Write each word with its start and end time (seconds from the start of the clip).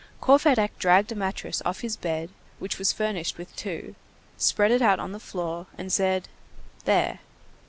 Courfeyrac 0.19 0.71
dragged 0.79 1.11
a 1.11 1.15
mattress 1.15 1.61
off 1.63 1.81
his 1.81 1.95
bed, 1.95 2.31
which 2.57 2.79
was 2.79 2.91
furnished 2.91 3.37
with 3.37 3.55
two, 3.55 3.93
spread 4.35 4.71
it 4.71 4.81
out 4.81 4.99
on 4.99 5.11
the 5.11 5.19
floor, 5.19 5.67
and 5.77 5.93
said: 5.93 6.27
"There." 6.85 7.19